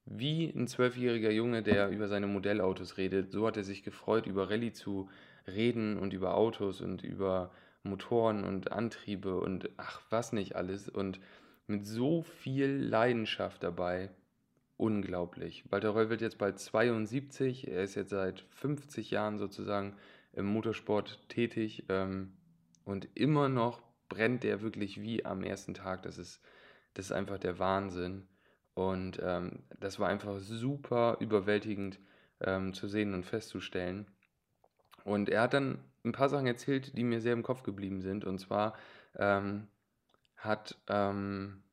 wie 0.06 0.50
ein 0.50 0.68
zwölfjähriger 0.68 1.32
Junge, 1.32 1.64
der 1.64 1.90
über 1.90 2.08
seine 2.08 2.28
Modellautos 2.28 2.98
redet. 2.98 3.32
So 3.32 3.48
hat 3.48 3.58
er 3.58 3.64
sich 3.64 3.84
gefreut, 3.84 4.28
über 4.28 4.50
Rallye 4.50 4.74
zu 4.74 5.10
reden 5.48 5.98
und 5.98 6.14
über 6.14 6.36
Autos 6.36 6.82
und 6.82 7.04
über 7.04 7.52
Motoren 7.84 8.44
und 8.44 8.72
Antriebe 8.72 9.40
und 9.40 9.70
ach, 9.78 10.02
was 10.10 10.34
nicht 10.34 10.56
alles. 10.56 10.90
Und 10.90 11.20
mit 11.68 11.86
so 11.86 12.24
viel 12.24 12.68
Leidenschaft 12.68 13.64
dabei. 13.64 14.10
Unglaublich. 14.76 15.64
Walter 15.70 15.92
Reul 15.92 16.10
wird 16.10 16.22
jetzt 16.22 16.38
bald 16.38 16.60
72. 16.60 17.68
Er 17.68 17.84
ist 17.84 17.96
jetzt 17.96 18.10
seit 18.10 18.42
50 18.50 19.12
Jahren 19.12 19.38
sozusagen 19.38 19.96
im 20.34 20.46
Motorsport 20.46 21.30
tätig. 21.30 21.86
Ähm, 21.90 22.34
und 22.84 23.08
immer 23.14 23.50
noch 23.50 23.82
brennt 24.10 24.44
er 24.44 24.62
wirklich 24.62 25.02
wie 25.02 25.26
am 25.26 25.44
ersten 25.44 25.74
Tag. 25.74 26.04
Das 26.04 26.18
ist, 26.18 26.42
das 26.96 27.06
ist 27.06 27.12
einfach 27.12 27.38
der 27.38 27.60
Wahnsinn. 27.60 28.28
Und 28.76 29.20
ähm, 29.24 29.64
das 29.80 30.00
war 30.00 30.10
einfach 30.10 30.40
super 30.40 31.18
überwältigend 31.20 32.00
ähm, 32.42 32.74
zu 32.74 32.88
sehen 32.88 33.14
und 33.14 33.26
festzustellen. 33.26 34.08
Und 35.04 35.30
er 35.30 35.44
hat 35.44 35.54
dann 35.54 35.80
ein 36.04 36.12
paar 36.12 36.30
Sachen 36.30 36.48
erzählt, 36.48 36.98
die 36.98 37.04
mir 37.04 37.22
sehr 37.22 37.34
im 37.34 37.44
Kopf 37.44 37.64
geblieben 37.64 38.02
sind. 38.02 38.26
Und 38.26 38.40
zwar 38.40 38.76
ähm, 39.18 39.68
hat 40.38 40.78
ähm, 40.88 41.64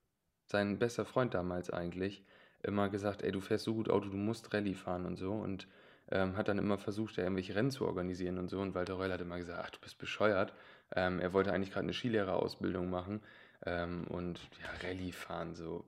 sein 0.46 0.78
bester 0.78 1.04
Freund 1.04 1.34
damals 1.34 1.70
eigentlich 1.70 2.24
immer 2.62 2.90
gesagt, 2.90 3.22
ey, 3.22 3.32
du 3.32 3.40
fährst 3.40 3.64
so 3.64 3.74
gut 3.74 3.88
Auto, 3.88 4.08
du 4.10 4.16
musst 4.16 4.52
Rallye 4.52 4.74
fahren 4.74 5.06
und 5.06 5.16
so. 5.16 5.32
Und 5.32 5.68
ähm, 6.10 6.36
hat 6.36 6.48
dann 6.48 6.58
immer 6.58 6.76
versucht, 6.76 7.16
ja, 7.16 7.22
irgendwelche 7.22 7.54
Rennen 7.54 7.70
zu 7.70 7.86
organisieren 7.86 8.38
und 8.38 8.48
so. 8.48 8.60
Und 8.60 8.74
Walter 8.74 8.94
Reul 8.94 9.12
hat 9.12 9.20
immer 9.20 9.38
gesagt, 9.38 9.60
ach, 9.64 9.70
du 9.70 9.80
bist 9.80 9.96
bescheuert. 9.96 10.52
Ähm, 10.94 11.20
er 11.20 11.32
wollte 11.32 11.52
eigentlich 11.52 11.70
gerade 11.70 11.84
eine 11.84 11.94
Skilehrerausbildung 11.94 12.90
machen 12.90 13.22
ähm, 13.66 14.04
und 14.08 14.40
ja, 14.62 14.88
Rallye 14.88 15.12
fahren, 15.12 15.54
so 15.54 15.84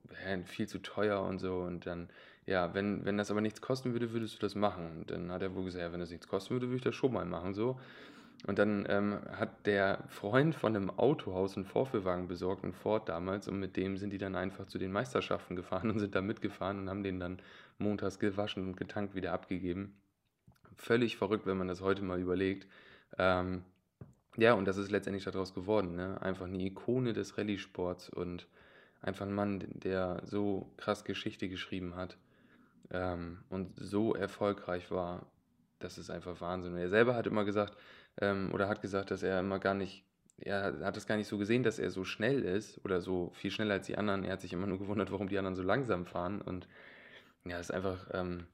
viel 0.47 0.69
zu 0.69 0.79
teuer 0.79 1.23
und 1.23 1.39
so. 1.39 1.57
Und 1.57 1.87
dann 1.87 2.09
ja, 2.47 2.75
wenn, 2.75 3.05
wenn 3.05 3.19
das 3.19 3.31
aber 3.31 3.41
nichts 3.41 3.61
kosten 3.61 3.93
würde, 3.93 4.13
würdest 4.13 4.35
du 4.35 4.39
das 4.41 4.55
machen. 4.55 4.91
Und 4.99 5.11
dann 5.11 5.31
hat 5.31 5.43
er 5.43 5.55
wohl 5.55 5.65
gesagt, 5.65 5.83
ja, 5.83 5.93
wenn 5.93 6.01
das 6.01 6.11
nichts 6.11 6.27
kosten 6.27 6.55
würde, 6.55 6.67
würde 6.67 6.77
ich 6.77 6.83
das 6.83 6.95
schon 6.95 7.13
mal 7.13 7.25
machen, 7.25 7.55
so. 7.55 7.79
Und 8.45 8.59
dann 8.59 8.85
ähm, 8.89 9.21
hat 9.39 9.67
der 9.67 10.03
Freund 10.09 10.57
von 10.57 10.75
einem 10.75 10.91
Autohaus 10.91 11.57
einen 11.57 11.65
Vorführwagen 11.65 12.27
besorgt, 12.27 12.65
einen 12.65 12.73
Ford 12.73 13.09
damals, 13.09 13.47
und 13.47 13.61
mit 13.61 13.77
dem 13.77 13.97
sind 13.97 14.11
die 14.11 14.19
dann 14.19 14.35
einfach 14.35 14.67
zu 14.67 14.79
den 14.79 14.91
Meisterschaften 14.91 15.55
gefahren 15.55 15.91
und 15.91 16.01
sind 16.01 16.17
da 16.17 16.23
mitgefahren 16.23 16.81
und 16.81 16.91
haben 16.91 17.05
den 17.05 17.21
dann 17.21 17.41
montags 17.79 18.19
gewaschen 18.19 18.67
und 18.67 18.77
getankt 18.77 19.15
wieder 19.15 19.33
abgegeben. 19.33 19.95
Völlig 20.77 21.17
verrückt, 21.17 21.47
wenn 21.47 21.59
man 21.59 21.69
das 21.69 21.81
heute 21.81 22.03
mal 22.03 22.19
überlegt. 22.19 22.67
Ähm, 23.17 23.63
ja, 24.37 24.55
und 24.55 24.67
das 24.67 24.79
ist 24.79 24.91
letztendlich 24.91 25.25
daraus 25.25 25.55
geworden. 25.55 25.95
Ne? 25.95 26.21
Einfach 26.23 26.47
eine 26.47 26.63
Ikone 26.63 27.13
des 27.13 27.37
Rallye-Sports 27.37 28.09
und 28.09 28.47
einfach 29.03 29.27
ein 29.27 29.35
Mann, 29.35 29.65
der 29.69 30.23
so 30.25 30.71
krass 30.77 31.05
Geschichte 31.05 31.49
geschrieben 31.49 31.97
hat 31.97 32.17
ähm, 32.91 33.39
und 33.51 33.73
so 33.77 34.15
erfolgreich 34.15 34.91
war. 34.91 35.27
Das 35.81 35.99
ist 35.99 36.11
einfach 36.11 36.41
Wahnsinn. 36.41 36.73
Und 36.73 36.79
er 36.79 36.89
selber 36.89 37.15
hat 37.15 37.27
immer 37.27 37.45
gesagt, 37.45 37.77
ähm, 38.21 38.51
oder 38.53 38.69
hat 38.69 38.81
gesagt, 38.81 39.11
dass 39.11 39.23
er 39.23 39.41
immer 39.41 39.59
gar 39.59 39.75
nicht, 39.75 40.05
er 40.39 40.81
hat 40.81 40.97
es 40.97 41.07
gar 41.07 41.17
nicht 41.17 41.29
so 41.29 41.37
gesehen, 41.37 41.63
dass 41.63 41.79
er 41.79 41.91
so 41.91 42.05
schnell 42.05 42.43
ist 42.43 42.83
oder 42.85 43.01
so 43.01 43.33
viel 43.35 43.51
schneller 43.51 43.75
als 43.75 43.87
die 43.87 43.99
anderen. 43.99 44.25
Er 44.25 44.33
hat 44.33 44.41
sich 44.41 44.53
immer 44.53 44.67
nur 44.67 44.79
gewundert, 44.79 45.11
warum 45.13 45.29
die 45.29 45.39
anderen 45.39 45.57
so 45.57 45.63
langsam 45.63 46.07
fahren. 46.07 46.41
Und 46.41 46.69
ja, 47.45 47.59
ist 47.59 47.73
einfach 47.73 48.09
ähm, 48.13 48.47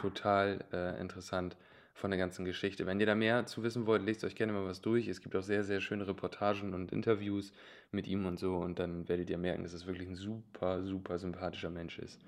total 0.00 0.64
äh, 0.72 1.00
interessant 1.00 1.56
von 1.96 2.10
der 2.10 2.18
ganzen 2.18 2.44
Geschichte. 2.44 2.84
Wenn 2.84 3.00
ihr 3.00 3.06
da 3.06 3.14
mehr 3.14 3.46
zu 3.46 3.62
wissen 3.62 3.86
wollt, 3.86 4.04
lest 4.04 4.22
euch 4.22 4.36
gerne 4.36 4.52
mal 4.52 4.66
was 4.66 4.82
durch. 4.82 5.08
Es 5.08 5.22
gibt 5.22 5.34
auch 5.34 5.42
sehr, 5.42 5.64
sehr 5.64 5.80
schöne 5.80 6.06
Reportagen 6.06 6.74
und 6.74 6.92
Interviews 6.92 7.52
mit 7.90 8.06
ihm 8.06 8.26
und 8.26 8.38
so. 8.38 8.56
Und 8.56 8.78
dann 8.78 9.08
werdet 9.08 9.30
ihr 9.30 9.38
merken, 9.38 9.62
dass 9.62 9.72
es 9.72 9.86
wirklich 9.86 10.06
ein 10.06 10.14
super, 10.14 10.84
super 10.84 11.18
sympathischer 11.18 11.70
Mensch 11.70 11.98
ist. 11.98 12.20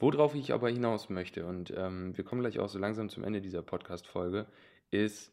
Worauf 0.00 0.34
ich 0.34 0.52
aber 0.52 0.70
hinaus 0.70 1.08
möchte, 1.08 1.46
und 1.46 1.72
ähm, 1.76 2.16
wir 2.16 2.24
kommen 2.24 2.40
gleich 2.40 2.58
auch 2.58 2.68
so 2.68 2.80
langsam 2.80 3.08
zum 3.08 3.22
Ende 3.22 3.40
dieser 3.40 3.62
Podcast-Folge, 3.62 4.46
ist, 4.90 5.32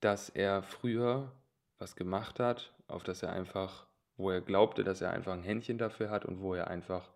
dass 0.00 0.30
er 0.30 0.62
früher 0.62 1.30
was 1.78 1.96
gemacht 1.96 2.40
hat, 2.40 2.74
auf 2.88 3.04
das 3.04 3.22
er 3.22 3.34
einfach, 3.34 3.86
wo 4.16 4.30
er 4.30 4.40
glaubte, 4.40 4.82
dass 4.82 5.02
er 5.02 5.10
einfach 5.10 5.34
ein 5.34 5.42
Händchen 5.42 5.76
dafür 5.76 6.08
hat 6.08 6.24
und 6.24 6.40
wo 6.40 6.54
er 6.54 6.68
einfach 6.68 7.10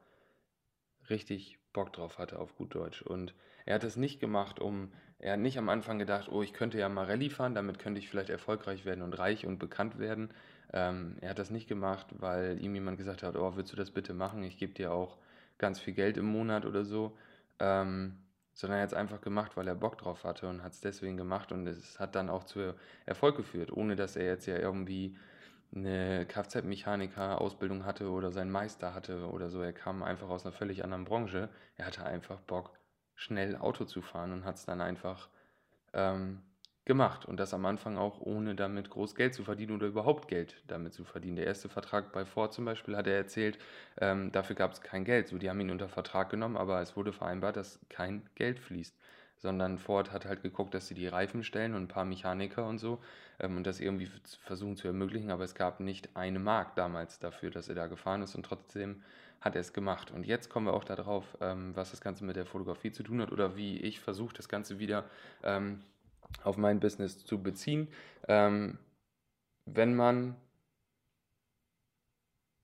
richtig 1.08 1.58
Bock 1.72 1.94
drauf 1.94 2.18
hatte, 2.18 2.38
auf 2.38 2.56
gut 2.56 2.74
Deutsch. 2.74 3.00
Und 3.00 3.34
er 3.64 3.76
hat 3.76 3.84
es 3.84 3.96
nicht 3.96 4.20
gemacht, 4.20 4.60
um 4.60 4.92
er 5.18 5.32
hat 5.32 5.40
nicht 5.40 5.58
am 5.58 5.68
Anfang 5.68 5.98
gedacht, 5.98 6.28
oh, 6.30 6.42
ich 6.42 6.52
könnte 6.52 6.78
ja 6.78 6.88
mal 6.88 7.06
Rallye 7.06 7.30
fahren, 7.30 7.54
damit 7.54 7.78
könnte 7.78 7.98
ich 7.98 8.08
vielleicht 8.08 8.30
erfolgreich 8.30 8.84
werden 8.84 9.02
und 9.02 9.18
reich 9.18 9.46
und 9.46 9.58
bekannt 9.58 9.98
werden. 9.98 10.30
Ähm, 10.72 11.16
er 11.20 11.30
hat 11.30 11.38
das 11.38 11.50
nicht 11.50 11.68
gemacht, 11.68 12.06
weil 12.18 12.62
ihm 12.62 12.74
jemand 12.74 12.98
gesagt 12.98 13.22
hat, 13.22 13.36
oh, 13.36 13.56
willst 13.56 13.72
du 13.72 13.76
das 13.76 13.90
bitte 13.90 14.14
machen? 14.14 14.42
Ich 14.44 14.58
gebe 14.58 14.74
dir 14.74 14.92
auch 14.92 15.18
ganz 15.58 15.80
viel 15.80 15.94
Geld 15.94 16.16
im 16.16 16.26
Monat 16.26 16.64
oder 16.66 16.84
so. 16.84 17.16
Ähm, 17.58 18.16
sondern 18.54 18.78
er 18.78 18.82
hat 18.82 18.90
es 18.90 18.98
einfach 18.98 19.20
gemacht, 19.20 19.56
weil 19.56 19.68
er 19.68 19.76
Bock 19.76 19.98
drauf 19.98 20.24
hatte 20.24 20.48
und 20.48 20.64
hat 20.64 20.72
es 20.72 20.80
deswegen 20.80 21.16
gemacht 21.16 21.52
und 21.52 21.66
es 21.68 22.00
hat 22.00 22.16
dann 22.16 22.28
auch 22.28 22.42
zu 22.44 22.74
Erfolg 23.06 23.36
geführt, 23.36 23.72
ohne 23.72 23.94
dass 23.94 24.16
er 24.16 24.26
jetzt 24.26 24.46
ja 24.46 24.58
irgendwie 24.58 25.16
eine 25.74 26.26
Kfz-Mechaniker-Ausbildung 26.26 27.84
hatte 27.84 28.10
oder 28.10 28.32
seinen 28.32 28.50
Meister 28.50 28.94
hatte 28.94 29.28
oder 29.30 29.48
so. 29.48 29.62
Er 29.62 29.72
kam 29.72 30.02
einfach 30.02 30.28
aus 30.28 30.44
einer 30.44 30.52
völlig 30.52 30.82
anderen 30.82 31.04
Branche. 31.04 31.48
Er 31.76 31.86
hatte 31.86 32.04
einfach 32.04 32.40
Bock, 32.40 32.72
schnell 33.18 33.56
Auto 33.56 33.84
zu 33.84 34.00
fahren 34.00 34.32
und 34.32 34.44
hat 34.44 34.54
es 34.56 34.64
dann 34.64 34.80
einfach 34.80 35.28
ähm, 35.92 36.40
gemacht. 36.84 37.26
Und 37.26 37.38
das 37.40 37.52
am 37.52 37.66
Anfang 37.66 37.98
auch 37.98 38.20
ohne 38.20 38.54
damit 38.54 38.90
groß 38.90 39.16
Geld 39.16 39.34
zu 39.34 39.42
verdienen 39.42 39.74
oder 39.74 39.88
überhaupt 39.88 40.28
Geld 40.28 40.62
damit 40.68 40.94
zu 40.94 41.04
verdienen. 41.04 41.36
Der 41.36 41.46
erste 41.46 41.68
Vertrag 41.68 42.12
bei 42.12 42.24
Ford 42.24 42.54
zum 42.54 42.64
Beispiel 42.64 42.96
hat 42.96 43.08
er 43.08 43.16
erzählt, 43.16 43.58
ähm, 44.00 44.30
dafür 44.30 44.54
gab 44.54 44.72
es 44.72 44.80
kein 44.80 45.04
Geld. 45.04 45.26
So, 45.28 45.36
die 45.36 45.50
haben 45.50 45.60
ihn 45.60 45.70
unter 45.72 45.88
Vertrag 45.88 46.30
genommen, 46.30 46.56
aber 46.56 46.80
es 46.80 46.96
wurde 46.96 47.12
vereinbart, 47.12 47.56
dass 47.56 47.80
kein 47.88 48.22
Geld 48.36 48.60
fließt. 48.60 48.96
Sondern 49.38 49.78
Ford 49.78 50.12
hat 50.12 50.26
halt 50.26 50.42
geguckt, 50.42 50.74
dass 50.74 50.88
sie 50.88 50.94
die 50.94 51.06
Reifen 51.06 51.44
stellen 51.44 51.74
und 51.74 51.82
ein 51.82 51.88
paar 51.88 52.04
Mechaniker 52.04 52.66
und 52.66 52.78
so 52.78 53.00
ähm, 53.38 53.56
und 53.56 53.66
das 53.66 53.80
irgendwie 53.80 54.10
versuchen 54.40 54.76
zu 54.76 54.88
ermöglichen, 54.88 55.30
aber 55.30 55.44
es 55.44 55.54
gab 55.54 55.80
nicht 55.80 56.16
eine 56.16 56.38
Mark 56.38 56.74
damals 56.74 57.18
dafür, 57.18 57.50
dass 57.50 57.68
er 57.68 57.74
da 57.74 57.86
gefahren 57.86 58.22
ist 58.22 58.34
und 58.34 58.44
trotzdem 58.44 59.02
hat 59.40 59.54
er 59.54 59.60
es 59.60 59.72
gemacht. 59.72 60.10
Und 60.10 60.26
jetzt 60.26 60.50
kommen 60.50 60.66
wir 60.66 60.74
auch 60.74 60.84
darauf, 60.84 61.24
ähm, 61.40 61.74
was 61.76 61.90
das 61.90 62.00
Ganze 62.00 62.24
mit 62.24 62.36
der 62.36 62.46
Fotografie 62.46 62.92
zu 62.92 63.02
tun 63.02 63.20
hat 63.20 63.32
oder 63.32 63.56
wie 63.56 63.78
ich 63.78 64.00
versuche, 64.00 64.34
das 64.34 64.48
Ganze 64.48 64.78
wieder 64.78 65.08
ähm, 65.42 65.80
auf 66.42 66.56
mein 66.56 66.80
Business 66.80 67.24
zu 67.24 67.42
beziehen. 67.42 67.88
Ähm, 68.26 68.78
wenn 69.64 69.94
man 69.94 70.36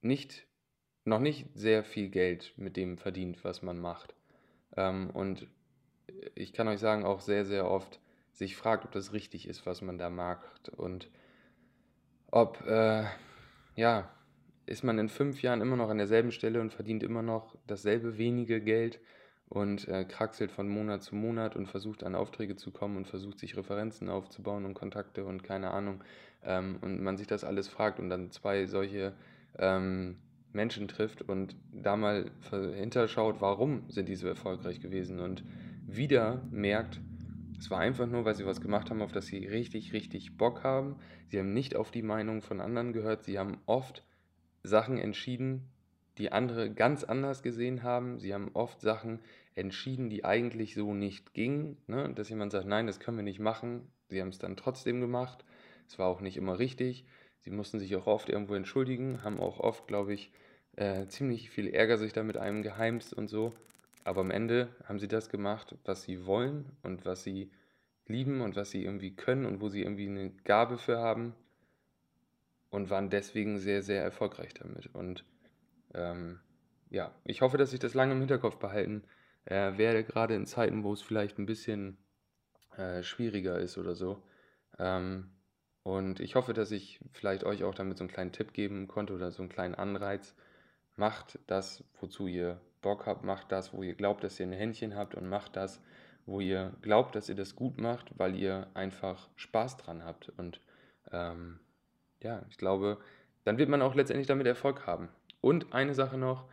nicht, 0.00 0.46
noch 1.04 1.20
nicht 1.20 1.46
sehr 1.54 1.84
viel 1.84 2.08
Geld 2.08 2.52
mit 2.56 2.76
dem 2.76 2.98
verdient, 2.98 3.44
was 3.44 3.62
man 3.62 3.78
macht. 3.78 4.14
Ähm, 4.76 5.10
und 5.10 5.46
ich 6.34 6.52
kann 6.52 6.68
euch 6.68 6.80
sagen, 6.80 7.04
auch 7.04 7.20
sehr, 7.20 7.44
sehr 7.44 7.70
oft 7.70 8.00
sich 8.32 8.56
fragt, 8.56 8.84
ob 8.84 8.92
das 8.92 9.12
richtig 9.12 9.48
ist, 9.48 9.64
was 9.66 9.82
man 9.82 9.98
da 9.98 10.10
macht 10.10 10.68
und 10.70 11.08
ob, 12.30 12.66
äh, 12.66 13.04
ja, 13.76 14.10
ist 14.66 14.82
man 14.82 14.98
in 14.98 15.08
fünf 15.08 15.42
Jahren 15.42 15.60
immer 15.60 15.76
noch 15.76 15.90
an 15.90 15.98
derselben 15.98 16.32
Stelle 16.32 16.60
und 16.60 16.72
verdient 16.72 17.02
immer 17.02 17.22
noch 17.22 17.54
dasselbe 17.66 18.18
wenige 18.18 18.60
Geld 18.60 18.98
und 19.48 19.86
äh, 19.88 20.04
kraxelt 20.04 20.50
von 20.50 20.68
Monat 20.68 21.02
zu 21.02 21.14
Monat 21.14 21.54
und 21.54 21.66
versucht 21.66 22.02
an 22.02 22.14
Aufträge 22.14 22.56
zu 22.56 22.70
kommen 22.70 22.96
und 22.96 23.06
versucht 23.06 23.38
sich 23.38 23.56
Referenzen 23.56 24.08
aufzubauen 24.08 24.64
und 24.64 24.74
Kontakte 24.74 25.24
und 25.24 25.44
keine 25.44 25.70
Ahnung. 25.70 26.02
Ähm, 26.42 26.78
und 26.80 27.02
man 27.02 27.16
sich 27.16 27.26
das 27.26 27.44
alles 27.44 27.68
fragt 27.68 28.00
und 28.00 28.10
dann 28.10 28.30
zwei 28.30 28.66
solche 28.66 29.12
ähm, 29.58 30.16
Menschen 30.52 30.88
trifft 30.88 31.22
und 31.22 31.56
da 31.72 31.96
mal 31.96 32.30
hinterschaut, 32.50 33.40
warum 33.40 33.88
sind 33.90 34.08
die 34.08 34.14
so 34.14 34.28
erfolgreich 34.28 34.80
gewesen 34.80 35.20
und 35.20 35.44
wieder 35.86 36.46
merkt, 36.50 37.00
es 37.58 37.70
war 37.70 37.78
einfach 37.78 38.06
nur, 38.06 38.24
weil 38.24 38.34
sie 38.34 38.46
was 38.46 38.60
gemacht 38.60 38.90
haben, 38.90 39.00
auf 39.00 39.12
das 39.12 39.26
sie 39.26 39.46
richtig, 39.46 39.92
richtig 39.92 40.36
Bock 40.36 40.64
haben. 40.64 40.96
Sie 41.28 41.38
haben 41.38 41.52
nicht 41.52 41.76
auf 41.76 41.90
die 41.90 42.02
Meinung 42.02 42.42
von 42.42 42.60
anderen 42.60 42.92
gehört. 42.92 43.24
Sie 43.24 43.38
haben 43.38 43.58
oft 43.66 44.02
Sachen 44.62 44.98
entschieden, 44.98 45.68
die 46.18 46.32
andere 46.32 46.70
ganz 46.70 47.04
anders 47.04 47.42
gesehen 47.42 47.82
haben. 47.82 48.18
Sie 48.18 48.34
haben 48.34 48.50
oft 48.54 48.80
Sachen 48.80 49.20
entschieden, 49.54 50.10
die 50.10 50.24
eigentlich 50.24 50.74
so 50.74 50.92
nicht 50.92 51.32
gingen. 51.32 51.78
Ne? 51.86 52.12
Dass 52.14 52.28
jemand 52.28 52.52
sagt, 52.52 52.66
nein, 52.66 52.86
das 52.86 53.00
können 53.00 53.16
wir 53.16 53.24
nicht 53.24 53.40
machen. 53.40 53.88
Sie 54.08 54.20
haben 54.20 54.28
es 54.28 54.38
dann 54.38 54.56
trotzdem 54.56 55.00
gemacht. 55.00 55.44
Es 55.88 55.98
war 55.98 56.08
auch 56.08 56.20
nicht 56.20 56.36
immer 56.36 56.58
richtig. 56.58 57.06
Sie 57.40 57.50
mussten 57.50 57.78
sich 57.78 57.94
auch 57.96 58.06
oft 58.06 58.28
irgendwo 58.28 58.54
entschuldigen, 58.54 59.22
haben 59.22 59.38
auch 59.38 59.60
oft, 59.60 59.86
glaube 59.86 60.14
ich, 60.14 60.32
äh, 60.76 61.06
ziemlich 61.06 61.50
viel 61.50 61.68
Ärger 61.68 61.98
sich 61.98 62.12
da 62.12 62.22
mit 62.22 62.36
einem 62.36 62.62
geheimst 62.62 63.12
und 63.12 63.28
so. 63.28 63.52
Aber 64.04 64.20
am 64.20 64.30
Ende 64.30 64.68
haben 64.84 64.98
sie 64.98 65.08
das 65.08 65.30
gemacht, 65.30 65.76
was 65.84 66.02
sie 66.02 66.26
wollen 66.26 66.70
und 66.82 67.04
was 67.06 67.24
sie 67.24 67.50
lieben 68.06 68.42
und 68.42 68.54
was 68.54 68.70
sie 68.70 68.84
irgendwie 68.84 69.16
können 69.16 69.46
und 69.46 69.60
wo 69.60 69.68
sie 69.68 69.82
irgendwie 69.82 70.06
eine 70.06 70.30
Gabe 70.44 70.76
für 70.76 70.98
haben 70.98 71.34
und 72.68 72.90
waren 72.90 73.08
deswegen 73.08 73.58
sehr, 73.58 73.82
sehr 73.82 74.02
erfolgreich 74.02 74.52
damit. 74.54 74.94
Und 74.94 75.24
ähm, 75.94 76.40
ja, 76.90 77.14
ich 77.24 77.40
hoffe, 77.40 77.56
dass 77.56 77.72
ich 77.72 77.80
das 77.80 77.94
lange 77.94 78.12
im 78.12 78.18
Hinterkopf 78.18 78.58
behalten 78.58 79.04
äh, 79.46 79.78
werde, 79.78 80.04
gerade 80.04 80.34
in 80.34 80.46
Zeiten, 80.46 80.84
wo 80.84 80.92
es 80.92 81.00
vielleicht 81.00 81.38
ein 81.38 81.46
bisschen 81.46 81.96
äh, 82.76 83.02
schwieriger 83.02 83.58
ist 83.58 83.78
oder 83.78 83.94
so. 83.94 84.22
Ähm, 84.78 85.30
und 85.82 86.20
ich 86.20 86.34
hoffe, 86.34 86.52
dass 86.52 86.70
ich 86.70 87.00
vielleicht 87.12 87.44
euch 87.44 87.64
auch 87.64 87.74
damit 87.74 87.98
so 87.98 88.04
einen 88.04 88.10
kleinen 88.10 88.32
Tipp 88.32 88.52
geben 88.52 88.88
konnte 88.88 89.14
oder 89.14 89.30
so 89.30 89.42
einen 89.42 89.50
kleinen 89.50 89.74
Anreiz. 89.74 90.34
Macht 90.96 91.38
das, 91.46 91.84
wozu 92.00 92.26
ihr 92.26 92.60
Bock 92.84 93.06
habt, 93.06 93.24
macht 93.24 93.50
das, 93.50 93.72
wo 93.72 93.82
ihr 93.82 93.94
glaubt, 93.94 94.22
dass 94.22 94.38
ihr 94.38 94.46
ein 94.46 94.52
Händchen 94.52 94.94
habt 94.94 95.14
und 95.14 95.28
macht 95.28 95.56
das, 95.56 95.82
wo 96.26 96.40
ihr 96.40 96.74
glaubt, 96.82 97.16
dass 97.16 97.28
ihr 97.28 97.34
das 97.34 97.56
gut 97.56 97.80
macht, 97.80 98.18
weil 98.18 98.36
ihr 98.36 98.68
einfach 98.74 99.28
Spaß 99.36 99.78
dran 99.78 100.04
habt. 100.04 100.28
Und 100.36 100.60
ähm, 101.10 101.58
ja, 102.22 102.44
ich 102.50 102.58
glaube, 102.58 102.98
dann 103.44 103.58
wird 103.58 103.68
man 103.68 103.82
auch 103.82 103.94
letztendlich 103.94 104.26
damit 104.26 104.46
Erfolg 104.46 104.86
haben. 104.86 105.08
Und 105.40 105.72
eine 105.72 105.94
Sache 105.94 106.18
noch, 106.18 106.48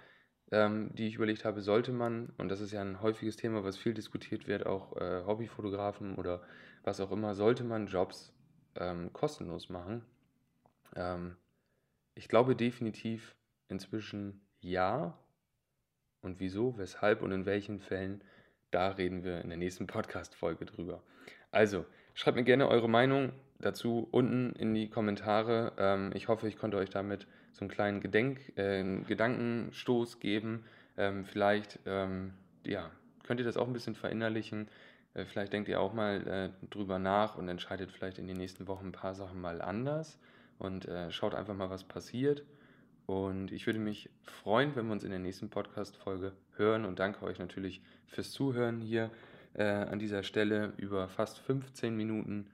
ähm, 0.52 0.90
die 0.96 1.08
ich 1.08 1.16
überlegt 1.16 1.46
habe, 1.46 1.62
sollte 1.62 1.92
man, 1.92 2.34
und 2.38 2.50
das 2.50 2.62
ist 2.62 2.72
ja 2.72 2.82
ein 2.82 3.02
häufiges 3.02 3.36
Thema, 3.36 3.64
was 3.64 3.78
viel 3.78 3.94
diskutiert 3.94 4.48
wird, 4.48 4.66
auch 4.66 4.98
äh, 4.98 5.24
Hobbyfotografen 5.26 6.16
oder 6.16 6.42
was 6.84 7.00
auch 7.00 7.12
immer, 7.12 7.36
sollte 7.36 7.64
man 7.64 7.88
Jobs 7.88 8.34
ähm, 8.76 9.14
kostenlos 9.14 9.70
machen? 9.70 10.04
Ähm, 10.96 11.38
ich 12.16 12.28
glaube 12.28 12.56
definitiv 12.56 13.36
inzwischen 13.70 14.42
ja. 14.60 15.18
Und 16.22 16.40
wieso, 16.40 16.78
weshalb 16.78 17.22
und 17.22 17.32
in 17.32 17.46
welchen 17.46 17.80
Fällen, 17.80 18.24
da 18.70 18.90
reden 18.90 19.24
wir 19.24 19.42
in 19.42 19.50
der 19.50 19.58
nächsten 19.58 19.88
Podcast-Folge 19.88 20.66
drüber. 20.66 21.02
Also, 21.52 21.86
schreibt 22.14 22.38
mir 22.38 22.44
gerne 22.44 22.68
eure 22.68 22.90
Meinung 22.90 23.34
dazu 23.60 24.08
unten 24.12 24.54
in 24.54 24.74
die 24.74 24.90
Kommentare. 24.90 25.74
Ähm, 25.78 26.12
ich 26.14 26.28
hoffe, 26.28 26.48
ich 26.48 26.58
konnte 26.58 26.78
euch 26.78 26.90
damit 26.90 27.28
so 27.52 27.62
einen 27.62 27.70
kleinen 27.70 28.00
Gedenk, 28.00 28.58
äh, 28.58 28.84
Gedankenstoß 29.08 30.20
geben. 30.20 30.64
Ähm, 30.98 31.26
vielleicht 31.26 31.80
ähm, 31.86 32.34
ja, 32.66 32.92
könnt 33.24 33.40
ihr 33.40 33.46
das 33.46 33.58
auch 33.58 33.68
ein 33.68 33.74
bisschen 33.74 33.96
verinnerlichen. 33.96 34.68
Äh, 35.14 35.26
vielleicht 35.26 35.54
denkt 35.54 35.70
ihr 35.70 35.80
auch 35.80 35.94
mal 35.94 36.28
äh, 36.28 36.68
drüber 36.70 37.00
nach 37.00 37.38
und 37.38 37.48
entscheidet 37.48 37.92
vielleicht 37.92 38.18
in 38.20 38.28
den 38.28 38.38
nächsten 38.38 38.68
Wochen 38.68 38.88
ein 38.88 38.92
paar 38.92 39.16
Sachen 39.16 39.42
mal 39.42 39.62
anders 39.62 40.18
und 40.60 40.88
äh, 40.88 41.12
schaut 41.12 41.36
einfach 41.36 41.56
mal, 41.56 41.70
was 41.70 41.84
passiert. 41.84 42.44
Und 43.12 43.52
ich 43.52 43.66
würde 43.66 43.78
mich 43.78 44.10
freuen, 44.24 44.74
wenn 44.78 44.86
wir 44.86 44.94
uns 44.94 45.04
in 45.04 45.10
der 45.10 45.20
nächsten 45.20 45.50
Podcast-Folge 45.50 46.32
hören 46.56 46.86
und 46.86 46.98
danke 46.98 47.26
euch 47.26 47.40
natürlich 47.40 47.82
fürs 48.08 48.32
Zuhören 48.32 48.80
hier 48.80 49.12
äh, 49.54 49.66
an 49.66 50.00
dieser 50.00 50.24
Stelle 50.24 50.72
über 50.78 51.10
fast 51.10 51.40
15 51.40 51.94
Minuten. 51.94 52.50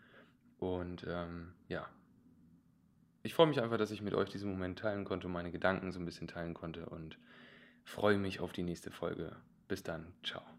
Und 0.57 1.05
ähm, 1.07 1.53
ja, 1.67 1.87
ich 3.21 3.35
freue 3.35 3.45
mich 3.45 3.61
einfach, 3.61 3.77
dass 3.77 3.91
ich 3.91 4.01
mit 4.01 4.15
euch 4.15 4.31
diesen 4.31 4.49
Moment 4.49 4.79
teilen 4.79 5.05
konnte 5.05 5.27
meine 5.27 5.51
Gedanken 5.51 5.91
so 5.91 5.99
ein 5.99 6.05
bisschen 6.05 6.27
teilen 6.27 6.55
konnte 6.55 6.87
und 6.87 7.19
freue 7.83 8.17
mich 8.17 8.39
auf 8.39 8.51
die 8.51 8.63
nächste 8.63 8.89
Folge. 8.89 9.35
Bis 9.67 9.83
dann, 9.83 10.07
ciao. 10.23 10.56